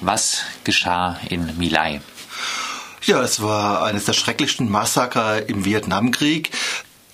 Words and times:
Was 0.00 0.42
geschah 0.64 1.18
in 1.28 1.58
Milai? 1.58 2.00
Ja, 3.02 3.22
es 3.22 3.42
war 3.42 3.84
eines 3.84 4.04
der 4.04 4.12
schrecklichsten 4.12 4.70
Massaker 4.70 5.48
im 5.48 5.64
Vietnamkrieg. 5.64 6.50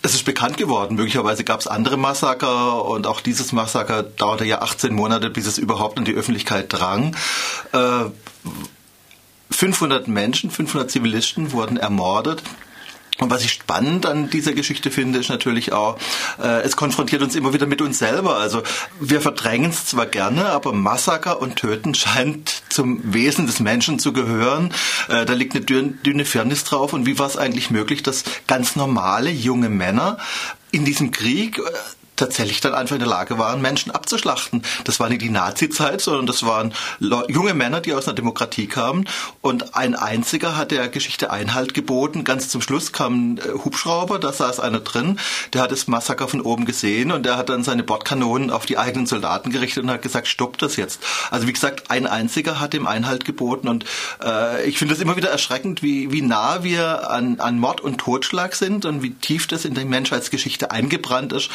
Es 0.03 0.15
ist 0.15 0.25
bekannt 0.25 0.59
geworden. 0.59 0.97
Möglicherweise 0.97 1.45
gab 1.45 1.61
es 1.61 1.67
andere 1.67 1.97
Massaker 1.97 2.85
und 2.85 3.07
auch 3.07 3.21
dieses 3.21 3.53
Massaker 3.53 4.03
dauerte 4.03 4.45
ja 4.45 4.61
18 4.61 4.95
Monate, 4.95 5.31
bis 5.31 5.47
es 5.47 5.57
überhaupt 5.57 5.99
in 5.99 6.05
die 6.05 6.15
Öffentlichkeit 6.15 6.67
drang. 6.73 7.17
Äh, 7.73 8.07
500 9.51 10.09
Menschen, 10.09 10.51
500 10.51 10.91
Zivilisten 10.91 11.53
wurden 11.53 11.77
ermordet. 11.77 12.43
Und 13.19 13.31
was 13.31 13.45
ich 13.45 13.53
spannend 13.53 14.07
an 14.07 14.29
dieser 14.29 14.55
Geschichte 14.55 14.91
finde, 14.91 15.21
ist 15.21 15.29
natürlich 15.29 15.73
auch, 15.73 15.99
äh, 16.43 16.63
es 16.63 16.77
konfrontiert 16.77 17.23
uns 17.23 17.37
immer 17.37 17.55
wieder 17.55 17.67
mit 17.67 17.81
uns 17.81 17.99
selber. 17.99 18.39
Also 18.39 18.63
wir 18.99 19.21
verdrängen 19.21 19.71
es 19.71 19.87
zwar 19.87 20.07
gerne, 20.07 20.47
aber 20.47 20.73
Massaker 20.73 21.41
und 21.41 21.57
Töten 21.57 21.95
scheint 21.95 22.63
zum 22.71 23.15
Wesen 23.15 23.47
des 23.47 23.61
Menschen 23.61 24.01
zu 24.01 24.13
gehören. 24.13 24.75
Äh, 25.09 25.27
da 25.27 25.33
liegt 25.33 25.55
eine 25.55 25.65
dünne, 25.65 25.93
dünne 26.05 26.25
Firnis 26.25 26.65
drauf. 26.65 26.93
Und 26.93 27.07
wie 27.07 27.19
war 27.19 27.29
es 27.29 27.37
eigentlich 27.37 27.71
möglich, 27.71 28.03
dass 28.03 28.25
ganz 28.49 28.75
normale 28.75 29.31
junge 29.31 29.69
Männer 29.69 30.19
in 30.73 30.85
diesem 30.85 31.13
Krieg 31.13 31.59
äh, 31.59 31.63
tatsächlich 32.17 32.61
dann 32.61 32.75
einfach 32.75 32.95
in 32.95 33.01
der 33.01 33.09
Lage 33.09 33.39
waren, 33.39 33.61
Menschen 33.61 33.91
abzuschlachten. 33.91 34.63
Das 34.85 35.01
war 35.01 35.09
nicht 35.09 35.23
die 35.23 35.31
Nazi-Zeit, 35.31 36.01
sondern 36.01 36.27
das 36.27 36.45
waren 36.45 36.73
junge 37.01 37.55
Männer, 37.55 37.81
die 37.81 37.93
aus 37.93 38.07
einer 38.07 38.15
Demokratie 38.15 38.67
kamen. 38.67 39.09
Und 39.41 39.75
ein 39.75 39.95
einziger 39.95 40.57
hat 40.57 40.71
der 40.71 40.89
Geschichte 40.89 41.31
Einhalt 41.31 41.75
geboten. 41.75 42.25
Ganz 42.25 42.49
zum 42.49 42.61
Schluss 42.61 42.93
kam 42.93 43.35
ein 43.35 43.39
äh, 43.39 43.43
Hubschrauber, 43.65 44.19
da 44.19 44.33
saß 44.33 44.61
einer 44.61 44.81
drin, 44.81 45.19
der 45.53 45.63
hat 45.63 45.73
das 45.73 45.89
Massaker 45.89 46.29
von 46.29 46.41
oben 46.41 46.65
gesehen 46.65 47.13
und 47.13 47.25
der 47.25 47.37
hat 47.37 47.49
dann 47.49 47.65
seine 47.65 47.83
Bordkanonen 47.83 48.51
auf 48.51 48.67
die 48.67 48.79
eigenen 48.79 49.07
Soldaten 49.07 49.51
gerichtet 49.51 49.85
und 49.85 49.91
hat 49.91 50.03
gesagt, 50.03 50.29
stopp 50.29 50.59
das 50.59 50.77
jetzt. 50.77 51.03
Also 51.31 51.47
wie 51.47 51.53
gesagt, 51.53 51.91
ein 51.91 52.07
einziger 52.07 52.61
hat 52.61 52.73
dem 52.73 52.87
Einhalt 52.87 53.25
geboten 53.25 53.69
und 53.69 53.85
äh, 54.23 54.65
ich 54.67 54.79
finde 54.79 54.95
es 54.95 55.01
immer 55.01 55.17
wieder 55.17 55.31
erschreckend, 55.31 55.83
wie, 55.83 56.13
wie 56.13 56.23
nah 56.23 56.63
wir 56.63 57.11
an, 57.11 57.41
an 57.41 57.59
Mord 57.59 57.81
und 57.81 57.99
Totschlag 57.99 58.55
sind 58.55 58.85
und 58.85 59.03
wie 59.03 59.15
tief 59.15 59.47
das 59.47 59.65
in 59.65 59.75
die 59.75 59.85
Menschheitsgeschichte 59.85 60.71
eingebrannt 60.71 61.33
ist. 61.33 61.51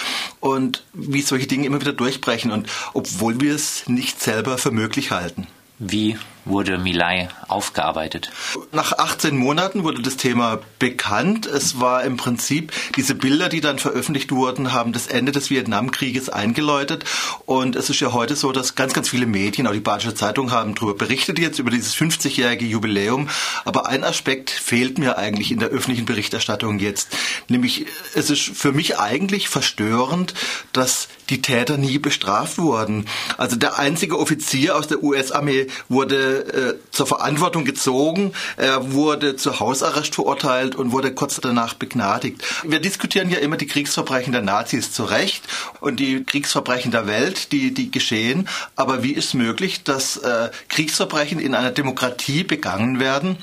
Und 0.56 0.84
wie 0.94 1.22
solche 1.22 1.48
Dinge 1.48 1.66
immer 1.66 1.82
wieder 1.82 1.94
durchbrechen 1.94 2.52
und 2.52 2.68
obwohl 2.94 3.40
wir 3.42 3.56
es 3.56 3.88
nicht 3.88 4.22
selber 4.22 4.58
für 4.58 4.72
möglich 4.72 5.12
halten. 5.12 5.48
Wie 5.78 6.18
wurde 6.46 6.78
Milai 6.78 7.30
aufgearbeitet? 7.48 8.32
Nach 8.72 8.94
18 8.94 9.36
Monaten 9.36 9.84
wurde 9.84 10.02
das 10.02 10.18
Thema 10.18 10.60
bekannt. 10.80 11.46
Es 11.46 11.80
war 11.80 12.04
im 12.04 12.18
Prinzip, 12.18 12.72
diese 12.96 13.16
Bilder, 13.16 13.50
die 13.50 13.62
dann 13.62 13.80
veröffentlicht 13.80 14.32
wurden, 14.32 14.74
haben 14.74 14.94
das 14.94 15.08
Ende 15.08 15.32
des 15.32 15.50
Vietnamkrieges 15.50 16.30
eingeläutet. 16.30 17.06
Und 17.46 17.76
es 17.76 17.90
ist 17.90 18.00
ja 18.00 18.14
heute 18.14 18.36
so, 18.36 18.52
dass 18.52 18.76
ganz, 18.76 18.94
ganz 18.94 19.10
viele 19.10 19.26
Medien, 19.26 19.68
auch 19.68 19.74
die 19.74 19.80
Badische 19.80 20.16
Zeitung, 20.16 20.52
haben 20.52 20.76
darüber 20.76 20.96
berichtet 20.96 21.40
jetzt, 21.40 21.60
über 21.60 21.72
dieses 21.72 21.96
50-jährige 21.96 22.66
Jubiläum. 22.66 23.30
Aber 23.66 23.88
ein 23.88 24.04
Aspekt 24.04 24.50
fehlt 24.50 24.98
mir 24.98 25.18
eigentlich 25.18 25.52
in 25.52 25.60
der 25.60 25.70
öffentlichen 25.70 26.06
Berichterstattung 26.06 26.80
jetzt. 26.80 27.10
Nämlich, 27.48 27.86
es 28.16 28.30
ist 28.30 28.42
für 28.42 28.72
mich 28.72 29.00
eigentlich 29.00 29.50
verstörend, 29.50 30.34
dass 30.74 31.08
die 31.30 31.42
Täter 31.42 31.78
nie 31.78 32.00
bestraft 32.00 32.58
wurden. 32.58 33.06
Also 33.38 33.56
der 33.56 33.78
einzige 33.78 34.18
Offizier 34.18 34.76
aus 34.76 34.88
der 34.88 35.04
US-Armee 35.04 35.68
wurde 35.88 36.29
äh, 36.30 36.76
zur 36.92 37.08
Verantwortung 37.08 37.66
gezogen, 37.66 38.34
er 38.58 38.94
wurde 38.94 39.36
zu 39.36 39.60
Hausarrest 39.60 40.16
verurteilt 40.16 40.76
und 40.76 40.92
wurde 40.92 41.14
kurz 41.14 41.40
danach 41.42 41.74
begnadigt. 41.74 42.44
Wir 42.64 42.80
diskutieren 42.80 43.30
ja 43.30 43.40
immer 43.40 43.58
die 43.58 43.68
Kriegsverbrechen 43.68 44.32
der 44.32 44.42
Nazis 44.42 44.92
zu 44.92 45.04
Recht 45.04 45.44
und 45.80 46.00
die 46.00 46.24
Kriegsverbrechen 46.24 46.92
der 46.92 47.08
Welt, 47.08 47.52
die, 47.52 47.74
die 47.74 47.92
geschehen. 47.92 48.48
Aber 48.76 49.04
wie 49.04 49.14
ist 49.14 49.34
möglich, 49.34 49.84
dass 49.84 50.18
äh, 50.18 50.50
Kriegsverbrechen 50.68 51.40
in 51.40 51.56
einer 51.56 51.72
Demokratie 51.72 52.44
begangen 52.44 53.00
werden? 53.00 53.38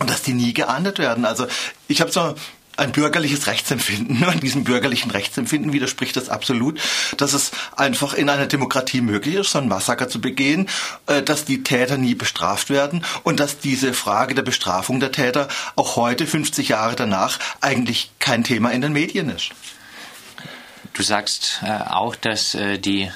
und 0.00 0.10
dass 0.10 0.22
die 0.22 0.34
nie 0.34 0.52
geahndet 0.52 0.98
werden. 0.98 1.24
Also 1.24 1.46
ich 1.86 2.00
habe 2.00 2.10
so 2.10 2.34
ein 2.76 2.92
bürgerliches 2.92 3.46
Rechtsempfinden. 3.46 4.24
Und 4.34 4.42
diesem 4.42 4.64
bürgerlichen 4.64 5.10
Rechtsempfinden 5.10 5.72
widerspricht 5.72 6.16
das 6.16 6.28
absolut, 6.28 6.80
dass 7.16 7.32
es 7.32 7.52
einfach 7.76 8.14
in 8.14 8.28
einer 8.28 8.46
Demokratie 8.46 9.00
möglich 9.00 9.34
ist, 9.34 9.52
so 9.52 9.58
ein 9.58 9.68
Massaker 9.68 10.08
zu 10.08 10.20
begehen, 10.20 10.68
äh, 11.06 11.22
dass 11.22 11.44
die 11.44 11.62
Täter 11.62 11.98
nie 11.98 12.14
bestraft 12.14 12.70
werden 12.70 13.04
und 13.22 13.40
dass 13.40 13.58
diese 13.58 13.94
Frage 13.94 14.34
der 14.34 14.42
Bestrafung 14.42 15.00
der 15.00 15.12
Täter 15.12 15.48
auch 15.76 15.96
heute, 15.96 16.26
50 16.26 16.68
Jahre 16.68 16.96
danach, 16.96 17.38
eigentlich 17.60 18.10
kein 18.18 18.44
Thema 18.44 18.70
in 18.70 18.80
den 18.80 18.92
Medien 18.92 19.30
ist. 19.30 19.50
Du 20.94 21.02
sagst 21.02 21.60
äh, 21.64 21.90
auch, 21.90 22.14
dass 22.14 22.54
äh, 22.54 22.78
die 22.78 23.10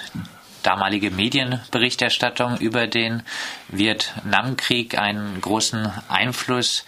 damalige 0.62 1.10
Medienberichterstattung 1.10 2.58
über 2.58 2.86
den 2.86 3.22
Vietnamkrieg 3.68 4.98
einen 4.98 5.40
großen 5.40 5.90
Einfluss 6.08 6.84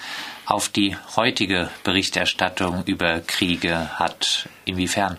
auf 0.50 0.68
die 0.68 0.96
heutige 1.16 1.70
Berichterstattung 1.84 2.82
über 2.86 3.20
Kriege 3.20 3.98
hat. 3.98 4.48
Inwiefern? 4.64 5.16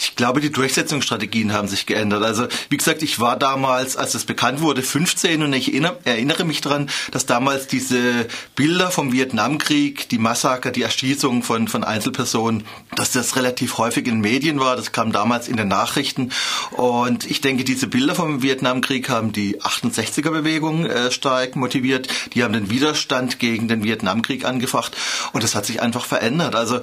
Ich 0.00 0.16
glaube, 0.16 0.40
die 0.40 0.50
Durchsetzungsstrategien 0.50 1.52
haben 1.52 1.68
sich 1.68 1.84
geändert. 1.84 2.22
Also, 2.22 2.48
wie 2.70 2.78
gesagt, 2.78 3.02
ich 3.02 3.20
war 3.20 3.38
damals, 3.38 3.98
als 3.98 4.14
es 4.14 4.24
bekannt 4.24 4.62
wurde, 4.62 4.82
15 4.82 5.42
und 5.42 5.52
ich 5.52 5.74
erinnere 5.74 6.44
mich 6.44 6.62
daran, 6.62 6.88
dass 7.10 7.26
damals 7.26 7.66
diese 7.66 8.26
Bilder 8.56 8.90
vom 8.90 9.12
Vietnamkrieg, 9.12 10.08
die 10.08 10.16
Massaker, 10.16 10.70
die 10.70 10.82
Erschießung 10.82 11.42
von, 11.42 11.68
von 11.68 11.84
Einzelpersonen, 11.84 12.64
dass 12.96 13.12
das 13.12 13.36
relativ 13.36 13.76
häufig 13.76 14.06
in 14.06 14.20
Medien 14.20 14.58
war. 14.58 14.74
Das 14.74 14.92
kam 14.92 15.12
damals 15.12 15.48
in 15.48 15.58
den 15.58 15.68
Nachrichten. 15.68 16.32
Und 16.70 17.30
ich 17.30 17.42
denke, 17.42 17.64
diese 17.64 17.86
Bilder 17.86 18.14
vom 18.14 18.42
Vietnamkrieg 18.42 19.10
haben 19.10 19.32
die 19.32 19.60
68er-Bewegung 19.60 20.86
äh, 20.86 21.10
stark 21.10 21.56
motiviert. 21.56 22.08
Die 22.32 22.42
haben 22.42 22.54
den 22.54 22.70
Widerstand 22.70 23.38
gegen 23.38 23.68
den 23.68 23.84
Vietnamkrieg 23.84 24.46
angefacht. 24.46 24.96
Und 25.34 25.44
das 25.44 25.54
hat 25.54 25.66
sich 25.66 25.82
einfach 25.82 26.06
verändert. 26.06 26.54
Also, 26.54 26.80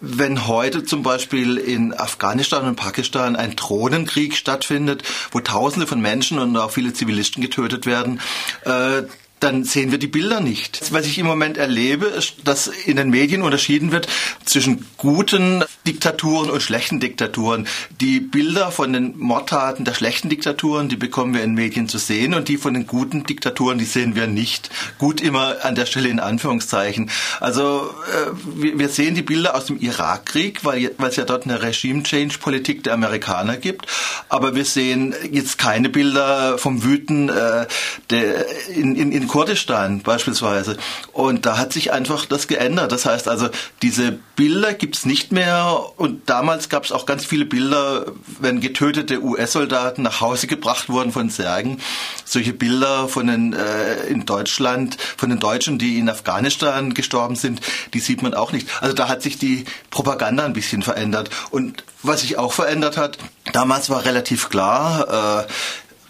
wenn 0.00 0.46
heute 0.46 0.84
zum 0.84 1.02
Beispiel 1.02 1.56
in 1.56 1.94
Afghanistan 1.94 2.66
und 2.66 2.76
Pakistan 2.76 3.36
ein 3.36 3.56
Drohnenkrieg 3.56 4.36
stattfindet, 4.36 5.02
wo 5.30 5.40
Tausende 5.40 5.86
von 5.86 6.00
Menschen 6.00 6.38
und 6.38 6.56
auch 6.56 6.70
viele 6.70 6.92
Zivilisten 6.92 7.42
getötet 7.42 7.86
werden, 7.86 8.20
äh, 8.64 9.02
dann 9.40 9.64
sehen 9.64 9.90
wir 9.90 9.98
die 9.98 10.06
Bilder 10.06 10.40
nicht. 10.40 10.92
Was 10.92 11.06
ich 11.06 11.18
im 11.18 11.26
Moment 11.26 11.58
erlebe, 11.58 12.06
ist, 12.06 12.36
dass 12.44 12.68
in 12.68 12.96
den 12.96 13.10
Medien 13.10 13.42
unterschieden 13.42 13.92
wird 13.92 14.08
zwischen 14.44 14.86
guten 14.96 15.62
Diktaturen 15.86 16.50
und 16.50 16.62
schlechten 16.62 17.00
Diktaturen. 17.00 17.66
Die 18.00 18.20
Bilder 18.20 18.70
von 18.70 18.92
den 18.92 19.16
Mordtaten 19.18 19.84
der 19.84 19.94
schlechten 19.94 20.28
Diktaturen, 20.28 20.88
die 20.88 20.96
bekommen 20.96 21.32
wir 21.34 21.42
in 21.42 21.54
Medien 21.54 21.88
zu 21.88 21.98
sehen 21.98 22.34
und 22.34 22.48
die 22.48 22.56
von 22.56 22.74
den 22.74 22.86
guten 22.86 23.24
Diktaturen, 23.24 23.78
die 23.78 23.84
sehen 23.84 24.16
wir 24.16 24.26
nicht. 24.26 24.70
Gut 24.98 25.20
immer 25.20 25.56
an 25.62 25.74
der 25.74 25.86
Stelle 25.86 26.08
in 26.08 26.20
Anführungszeichen. 26.20 27.10
Also 27.40 27.94
äh, 28.12 28.76
wir, 28.76 28.88
sehen 28.88 29.14
die 29.14 29.22
Bilder 29.22 29.54
aus 29.54 29.66
dem 29.66 29.80
Irakkrieg, 29.80 30.64
weil, 30.64 30.90
es 30.98 31.16
ja 31.16 31.24
dort 31.24 31.44
eine 31.44 31.62
Regime-Change-Politik 31.62 32.82
der 32.82 32.94
Amerikaner 32.94 33.56
gibt. 33.56 33.86
Aber 34.28 34.54
wir 34.54 34.64
sehen 34.64 35.14
jetzt 35.30 35.58
keine 35.58 35.88
Bilder 35.88 36.58
vom 36.58 36.82
Wüten 36.82 37.28
äh, 37.28 37.66
der, 38.10 38.46
in, 38.68 38.96
in, 38.96 39.12
in 39.12 39.28
Kurdistan 39.28 40.02
beispielsweise. 40.02 40.76
Und 41.12 41.46
da 41.46 41.58
hat 41.58 41.72
sich 41.72 41.92
einfach 41.92 42.26
das 42.26 42.48
geändert. 42.48 42.90
Das 42.92 43.06
heißt 43.06 43.28
also, 43.28 43.48
diese 43.82 44.18
Bilder 44.34 44.74
gibt's 44.74 45.06
nicht 45.06 45.32
mehr. 45.32 45.75
Und 45.76 46.28
damals 46.28 46.68
gab 46.68 46.84
es 46.84 46.92
auch 46.92 47.06
ganz 47.06 47.24
viele 47.24 47.44
Bilder, 47.44 48.06
wenn 48.40 48.60
getötete 48.60 49.22
US-Soldaten 49.22 50.02
nach 50.02 50.20
Hause 50.20 50.46
gebracht 50.46 50.88
wurden 50.88 51.12
von 51.12 51.30
Särgen. 51.30 51.80
Solche 52.24 52.52
Bilder 52.52 53.08
von 53.08 53.26
den 53.26 53.52
äh, 53.52 54.06
in 54.06 54.26
Deutschland, 54.26 54.96
von 55.16 55.30
den 55.30 55.38
Deutschen, 55.38 55.78
die 55.78 55.98
in 55.98 56.08
Afghanistan 56.08 56.94
gestorben 56.94 57.36
sind, 57.36 57.60
die 57.94 58.00
sieht 58.00 58.22
man 58.22 58.34
auch 58.34 58.52
nicht. 58.52 58.68
Also 58.80 58.94
da 58.94 59.08
hat 59.08 59.22
sich 59.22 59.38
die 59.38 59.64
Propaganda 59.90 60.44
ein 60.44 60.52
bisschen 60.52 60.82
verändert. 60.82 61.30
Und 61.50 61.84
was 62.02 62.20
sich 62.20 62.38
auch 62.38 62.52
verändert 62.52 62.96
hat, 62.96 63.18
damals 63.52 63.90
war 63.90 64.04
relativ 64.04 64.48
klar, 64.48 65.44
äh, 65.44 65.46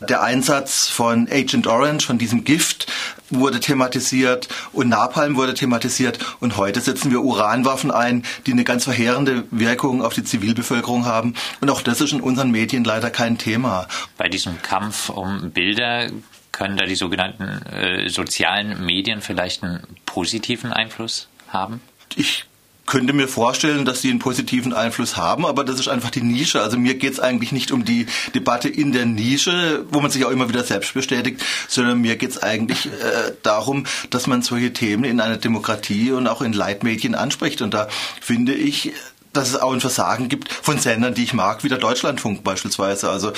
der 0.00 0.22
Einsatz 0.22 0.88
von 0.88 1.28
Agent 1.30 1.66
Orange, 1.66 2.06
von 2.06 2.18
diesem 2.18 2.44
Gift, 2.44 2.86
wurde 3.30 3.60
thematisiert 3.60 4.48
und 4.72 4.88
Napalm 4.88 5.36
wurde 5.36 5.54
thematisiert 5.54 6.18
und 6.40 6.56
heute 6.56 6.80
setzen 6.80 7.10
wir 7.10 7.22
Uranwaffen 7.22 7.90
ein, 7.90 8.24
die 8.46 8.52
eine 8.52 8.64
ganz 8.64 8.84
verheerende 8.84 9.44
Wirkung 9.50 10.02
auf 10.02 10.14
die 10.14 10.24
Zivilbevölkerung 10.24 11.04
haben 11.04 11.34
und 11.60 11.70
auch 11.70 11.82
das 11.82 12.00
ist 12.00 12.12
in 12.12 12.20
unseren 12.20 12.50
Medien 12.50 12.84
leider 12.84 13.10
kein 13.10 13.38
Thema. 13.38 13.88
Bei 14.16 14.28
diesem 14.28 14.60
Kampf 14.62 15.08
um 15.08 15.50
Bilder 15.50 16.08
können 16.52 16.76
da 16.76 16.86
die 16.86 16.94
sogenannten 16.94 17.66
äh, 17.66 18.08
sozialen 18.08 18.84
Medien 18.84 19.20
vielleicht 19.20 19.62
einen 19.62 19.82
positiven 20.06 20.72
Einfluss 20.72 21.28
haben? 21.48 21.80
Ich 22.14 22.46
könnte 22.86 23.12
mir 23.12 23.28
vorstellen, 23.28 23.84
dass 23.84 24.00
sie 24.00 24.10
einen 24.10 24.20
positiven 24.20 24.72
Einfluss 24.72 25.16
haben, 25.16 25.44
aber 25.44 25.64
das 25.64 25.78
ist 25.80 25.88
einfach 25.88 26.10
die 26.10 26.22
Nische. 26.22 26.62
Also 26.62 26.78
mir 26.78 26.94
geht 26.94 27.12
es 27.12 27.20
eigentlich 27.20 27.52
nicht 27.52 27.72
um 27.72 27.84
die 27.84 28.06
Debatte 28.34 28.68
in 28.68 28.92
der 28.92 29.06
Nische, 29.06 29.84
wo 29.90 30.00
man 30.00 30.10
sich 30.10 30.24
auch 30.24 30.30
immer 30.30 30.48
wieder 30.48 30.64
selbst 30.64 30.94
bestätigt, 30.94 31.44
sondern 31.68 32.00
mir 32.00 32.16
geht 32.16 32.30
es 32.30 32.42
eigentlich 32.42 32.86
äh, 32.86 33.32
darum, 33.42 33.84
dass 34.10 34.26
man 34.26 34.42
solche 34.42 34.72
Themen 34.72 35.04
in 35.04 35.20
einer 35.20 35.36
Demokratie 35.36 36.12
und 36.12 36.28
auch 36.28 36.42
in 36.42 36.52
Leitmedien 36.52 37.14
anspricht. 37.14 37.60
Und 37.60 37.74
da 37.74 37.88
finde 38.20 38.54
ich, 38.54 38.92
dass 39.32 39.48
es 39.48 39.56
auch 39.56 39.72
ein 39.72 39.80
Versagen 39.80 40.28
gibt 40.28 40.50
von 40.50 40.78
Sendern, 40.78 41.14
die 41.14 41.24
ich 41.24 41.34
mag, 41.34 41.64
wie 41.64 41.68
der 41.68 41.78
Deutschlandfunk 41.78 42.44
beispielsweise. 42.44 43.10
Also 43.10 43.32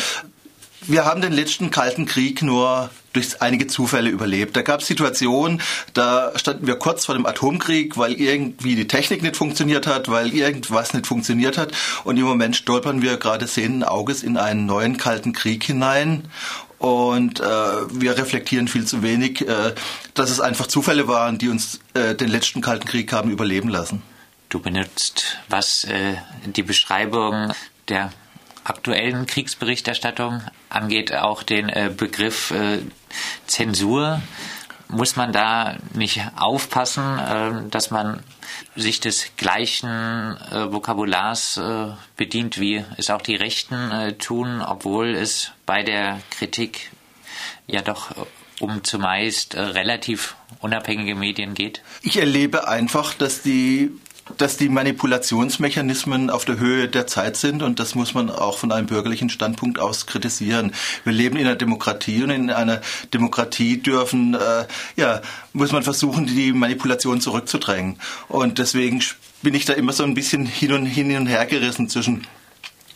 wir 0.88 1.04
haben 1.04 1.20
den 1.20 1.32
letzten 1.32 1.70
Kalten 1.70 2.06
Krieg 2.06 2.42
nur 2.42 2.90
durch 3.12 3.40
einige 3.42 3.66
Zufälle 3.66 4.10
überlebt. 4.10 4.56
Da 4.56 4.62
gab 4.62 4.80
es 4.80 4.86
Situationen, 4.86 5.60
da 5.94 6.32
standen 6.36 6.66
wir 6.66 6.76
kurz 6.76 7.04
vor 7.06 7.14
dem 7.14 7.26
Atomkrieg, 7.26 7.96
weil 7.96 8.12
irgendwie 8.12 8.74
die 8.74 8.86
Technik 8.86 9.22
nicht 9.22 9.36
funktioniert 9.36 9.86
hat, 9.86 10.08
weil 10.08 10.32
irgendwas 10.34 10.94
nicht 10.94 11.06
funktioniert 11.06 11.58
hat. 11.58 11.72
Und 12.04 12.16
im 12.16 12.24
Moment 12.24 12.56
stolpern 12.56 13.02
wir 13.02 13.16
gerade 13.16 13.46
sehenden 13.46 13.84
Auges 13.84 14.22
in 14.22 14.36
einen 14.36 14.66
neuen 14.66 14.96
Kalten 14.96 15.32
Krieg 15.32 15.64
hinein. 15.64 16.24
Und 16.78 17.40
äh, 17.40 17.44
wir 17.44 18.16
reflektieren 18.16 18.68
viel 18.68 18.84
zu 18.84 19.02
wenig, 19.02 19.46
äh, 19.46 19.74
dass 20.14 20.30
es 20.30 20.40
einfach 20.40 20.68
Zufälle 20.68 21.08
waren, 21.08 21.38
die 21.38 21.48
uns 21.48 21.80
äh, 21.94 22.14
den 22.14 22.28
letzten 22.28 22.60
Kalten 22.60 22.86
Krieg 22.86 23.12
haben 23.12 23.30
überleben 23.30 23.68
lassen. 23.68 24.02
Du 24.48 24.60
benutzt, 24.60 25.38
was 25.48 25.84
äh, 25.84 26.14
die 26.46 26.62
Beschreibung 26.62 27.52
der 27.88 28.12
aktuellen 28.64 29.26
Kriegsberichterstattung 29.26 30.42
angeht, 30.68 31.14
auch 31.14 31.42
den 31.42 31.68
äh, 31.68 31.90
Begriff 31.94 32.50
äh, 32.50 32.78
Zensur. 33.46 34.20
Muss 34.88 35.16
man 35.16 35.32
da 35.32 35.76
nicht 35.92 36.22
aufpassen, 36.36 37.18
äh, 37.18 37.68
dass 37.70 37.90
man 37.90 38.22
sich 38.74 39.00
des 39.00 39.32
gleichen 39.36 40.36
äh, 40.50 40.72
Vokabulars 40.72 41.58
äh, 41.58 41.88
bedient, 42.16 42.60
wie 42.60 42.84
es 42.96 43.10
auch 43.10 43.22
die 43.22 43.36
Rechten 43.36 43.90
äh, 43.90 44.12
tun, 44.14 44.62
obwohl 44.62 45.14
es 45.14 45.52
bei 45.66 45.82
der 45.82 46.20
Kritik 46.30 46.90
ja 47.66 47.82
doch 47.82 48.10
um 48.60 48.82
zumeist 48.82 49.54
relativ 49.54 50.34
unabhängige 50.60 51.14
Medien 51.14 51.54
geht? 51.54 51.82
Ich 52.02 52.16
erlebe 52.16 52.66
einfach, 52.66 53.14
dass 53.14 53.42
die 53.42 53.92
dass 54.36 54.56
die 54.56 54.68
Manipulationsmechanismen 54.68 56.30
auf 56.30 56.44
der 56.44 56.58
Höhe 56.58 56.88
der 56.88 57.06
Zeit 57.06 57.36
sind 57.36 57.62
und 57.62 57.80
das 57.80 57.94
muss 57.94 58.14
man 58.14 58.30
auch 58.30 58.58
von 58.58 58.72
einem 58.72 58.86
bürgerlichen 58.86 59.30
Standpunkt 59.30 59.78
aus 59.78 60.06
kritisieren. 60.06 60.72
Wir 61.04 61.12
leben 61.12 61.36
in 61.36 61.46
einer 61.46 61.56
Demokratie 61.56 62.22
und 62.22 62.30
in 62.30 62.50
einer 62.50 62.80
Demokratie 63.14 63.78
dürfen, 63.78 64.34
äh, 64.34 64.66
ja, 64.96 65.22
muss 65.52 65.72
man 65.72 65.82
versuchen, 65.82 66.26
die 66.26 66.52
Manipulation 66.52 67.20
zurückzudrängen. 67.20 67.98
Und 68.28 68.58
deswegen 68.58 69.02
bin 69.42 69.54
ich 69.54 69.64
da 69.64 69.72
immer 69.72 69.92
so 69.92 70.04
ein 70.04 70.14
bisschen 70.14 70.46
hin 70.46 70.72
und, 70.72 70.86
hin 70.86 71.16
und 71.16 71.26
her 71.26 71.46
gerissen 71.46 71.88
zwischen 71.88 72.26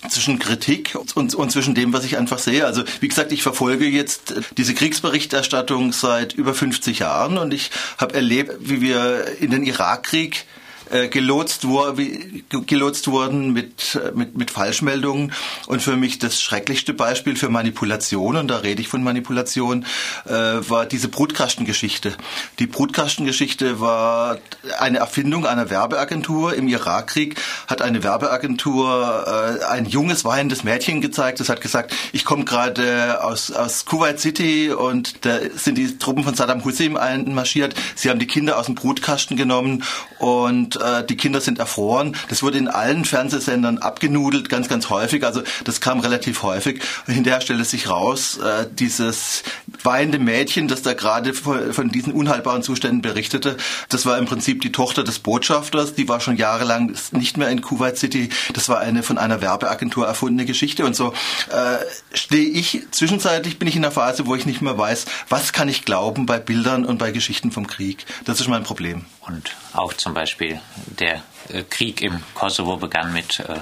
zwischen 0.09 0.39
Kritik 0.39 0.97
und, 1.15 1.35
und 1.35 1.53
zwischen 1.53 1.75
dem, 1.75 1.93
was 1.93 2.05
ich 2.05 2.19
einfach 2.19 2.39
sehe. 2.39 2.67
Also 2.67 2.83
wie 3.01 3.09
gesagt, 3.09 3.31
ich 3.33 3.43
verfolge 3.43 3.87
jetzt 3.87 4.35
diese 4.57 4.75
Kriegsberichterstattung 4.75 5.93
seit 5.93 6.33
über 6.33 6.55
50 6.55 7.01
Jahren 7.01 7.39
und 7.39 7.55
ich 7.55 7.71
habe 7.99 8.15
erlebt, 8.15 8.53
wie 8.61 8.81
wir 8.81 9.39
in 9.41 9.51
den 9.51 9.65
Irakkrieg 9.65 10.45
äh, 10.93 11.09
gelotst, 11.09 11.67
wo, 11.67 11.97
wie, 11.97 12.45
gelotst 12.67 13.09
wurden 13.09 13.53
mit, 13.53 13.95
äh, 13.95 14.13
mit, 14.15 14.37
mit 14.37 14.51
Falschmeldungen. 14.51 15.33
Und 15.67 15.83
für 15.83 15.97
mich 15.97 16.19
das 16.19 16.41
schrecklichste 16.41 16.93
Beispiel 16.93 17.37
für 17.37 17.49
Manipulation, 17.49 18.37
und 18.37 18.49
da 18.49 18.59
rede 18.59 18.83
ich 18.83 18.89
von 18.89 19.03
Manipulation, 19.03 19.87
äh, 20.27 20.33
war 20.33 20.87
diese 20.87 21.09
Brutkastengeschichte. 21.09 22.15
Die 22.59 22.67
Brutkastengeschichte 22.67 23.81
war 23.81 24.39
eine 24.79 24.99
Erfindung 24.99 25.47
einer 25.47 25.71
Werbeagentur. 25.71 26.55
Im 26.55 26.69
Irakkrieg 26.69 27.41
hat 27.69 27.81
eine 27.81 28.03
Werbeagentur 28.03 29.61
äh, 29.63 29.65
ein 29.65 29.87
junges, 29.87 30.25
weinendes 30.25 30.63
Mädchen 30.63 31.01
gezeigt. 31.01 31.41
Das 31.41 31.49
hat 31.49 31.63
gesagt, 31.63 31.95
ich 32.13 32.25
komme 32.25 32.45
gerade 32.45 33.25
aus, 33.25 33.51
aus 33.51 33.87
Kuwait 33.87 34.21
City 34.21 34.71
und 34.71 35.25
da 35.25 35.39
sind 35.55 35.79
die 35.79 35.99
Truppen 35.99 36.25
von 36.25 36.35
Saddam 36.35 36.65
Hussein 36.65 36.99
einmarschiert. 36.99 37.75
Sie 37.95 38.11
haben 38.11 38.19
die 38.19 38.27
Kinder 38.27 38.59
aus 38.59 38.67
dem 38.67 38.75
Brutkasten 38.75 39.37
genommen 39.37 39.85
und 40.19 40.82
äh, 40.83 41.07
die 41.07 41.17
Kinder 41.17 41.41
sind 41.41 41.59
erfroren. 41.59 42.17
Das 42.29 42.43
wurde 42.43 42.59
in 42.59 42.69
allen 42.69 43.05
Fernsehsendern 43.05 43.79
abgenudelt, 43.79 44.49
ganz, 44.49 44.69
ganz 44.69 44.91
häufig. 44.91 45.25
Also 45.25 45.43
das 45.65 45.81
kam 45.81 46.01
relativ 46.01 46.43
häufig. 46.43 46.83
Und 47.07 47.15
hinterher 47.15 47.41
stellte 47.41 47.65
sich 47.65 47.89
raus, 47.89 48.39
äh, 48.39 48.67
dieses 48.71 49.43
weinende 49.83 50.19
Mädchen, 50.19 50.69
das 50.69 50.83
da 50.83 50.95
gerade 50.95 51.35
von, 51.35 51.91
diesen 51.91 52.13
unhaltbaren 52.13 52.63
Zuständen 52.63 53.03
berichtete, 53.03 53.57
das 53.89 54.07
war 54.07 54.19
im 54.19 54.27
Prinzip 54.27 54.61
die 54.61 54.73
Tochter 54.73 55.05
des 55.05 55.19
Botschafters. 55.19 55.95
Die 55.95 56.09
war 56.09 56.21
schon 56.21 56.37
jahrelang 56.37 56.95
nicht 57.13 57.37
mehr 57.37 57.49
in 57.49 57.61
Kuwait 57.61 57.99
City. 57.99 58.29
Das 58.53 58.69
war 58.69 58.81
eine 58.81 59.03
von 59.03 59.19
einer 59.19 59.41
Werbeagentur 59.41 60.07
erfundene 60.07 60.47
Geschichte. 60.47 60.85
Und 60.85 60.97
so 60.97 61.13
äh, 61.51 62.17
stehe 62.17 62.49
ich, 62.49 62.83
zwischenzeitlich 62.91 63.59
bin 63.59 63.69
ich 63.69 63.77
in 63.77 63.85
einer 63.85 63.93
Phase, 63.93 64.27
wo 64.27 64.35
ich 64.35 64.47
nicht 64.47 64.63
mehr 64.63 64.77
weiß, 64.77 65.07
was 65.29 65.53
kann 65.53 65.69
ich 65.69 65.85
glauben 65.85 66.27
bei 66.27 66.39
Bildern 66.39 66.85
und 66.85 66.99
bei 66.99 67.11
Geschichten 67.11 67.53
vom 67.53 67.67
Krieg. 67.67 68.05
Das 68.25 68.41
ist 68.41 68.49
mein 68.49 68.63
Problem. 68.63 69.05
Und 69.21 69.55
auch 69.73 69.93
zum 69.93 70.15
Beispiel 70.15 70.61
der 70.87 71.23
äh, 71.49 71.63
Krieg 71.63 72.01
im 72.03 72.23
Kosovo 72.35 72.77
begann 72.77 73.13
mit 73.13 73.41
äh, 73.41 73.61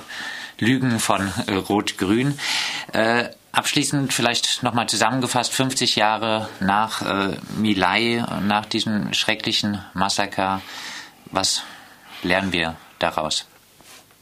Lügen 0.58 1.00
von 1.00 1.32
äh, 1.46 1.54
Rot-Grün. 1.54 2.38
Abschließend 3.52 4.12
vielleicht 4.12 4.62
nochmal 4.62 4.88
zusammengefasst, 4.88 5.52
50 5.52 5.96
Jahre 5.96 6.48
nach 6.60 7.02
Milai, 7.56 8.24
nach 8.46 8.64
diesem 8.64 9.12
schrecklichen 9.12 9.84
Massaker, 9.92 10.62
was 11.32 11.64
lernen 12.22 12.52
wir 12.52 12.76
daraus? 13.00 13.49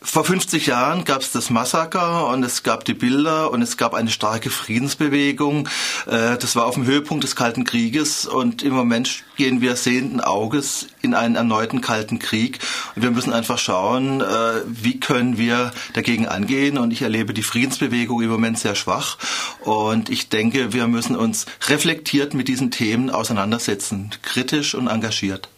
Vor 0.00 0.24
50 0.24 0.66
Jahren 0.66 1.04
gab 1.04 1.22
es 1.22 1.32
das 1.32 1.50
Massaker 1.50 2.28
und 2.28 2.44
es 2.44 2.62
gab 2.62 2.84
die 2.84 2.94
Bilder 2.94 3.50
und 3.50 3.62
es 3.62 3.76
gab 3.76 3.94
eine 3.94 4.10
starke 4.10 4.48
Friedensbewegung. 4.48 5.68
Äh, 6.06 6.38
das 6.38 6.54
war 6.54 6.66
auf 6.66 6.74
dem 6.74 6.86
Höhepunkt 6.86 7.24
des 7.24 7.34
Kalten 7.34 7.64
Krieges 7.64 8.24
und 8.24 8.62
im 8.62 8.74
Moment 8.74 9.24
gehen 9.36 9.60
wir 9.60 9.74
sehenden 9.74 10.20
Auges 10.20 10.86
in 11.02 11.14
einen 11.14 11.34
erneuten 11.34 11.80
Kalten 11.80 12.20
Krieg 12.20 12.60
und 12.94 13.02
wir 13.02 13.10
müssen 13.10 13.32
einfach 13.32 13.58
schauen, 13.58 14.20
äh, 14.20 14.62
wie 14.66 15.00
können 15.00 15.36
wir 15.36 15.72
dagegen 15.94 16.28
angehen 16.28 16.78
und 16.78 16.92
ich 16.92 17.02
erlebe 17.02 17.34
die 17.34 17.42
Friedensbewegung 17.42 18.22
im 18.22 18.30
Moment 18.30 18.60
sehr 18.60 18.76
schwach 18.76 19.18
und 19.62 20.10
ich 20.10 20.28
denke, 20.28 20.72
wir 20.72 20.86
müssen 20.86 21.16
uns 21.16 21.46
reflektiert 21.66 22.34
mit 22.34 22.46
diesen 22.46 22.70
Themen 22.70 23.10
auseinandersetzen, 23.10 24.10
kritisch 24.22 24.76
und 24.76 24.86
engagiert. 24.86 25.48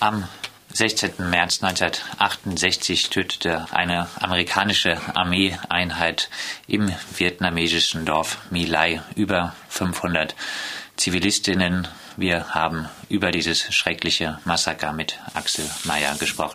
Am 0.00 0.24
16. 0.74 1.12
März 1.30 1.62
1968 1.62 3.08
tötete 3.08 3.66
eine 3.70 4.08
amerikanische 4.18 5.00
Armeeeinheit 5.14 6.28
im 6.66 6.90
vietnamesischen 7.16 8.04
Dorf 8.04 8.38
My 8.50 8.64
Lai 8.64 9.00
über 9.14 9.54
500 9.68 10.34
Zivilistinnen. 10.96 11.86
Wir 12.16 12.54
haben 12.54 12.88
über 13.08 13.30
dieses 13.30 13.72
schreckliche 13.72 14.40
Massaker 14.44 14.92
mit 14.92 15.16
Axel 15.34 15.64
Meyer 15.84 16.16
gesprochen. 16.16 16.52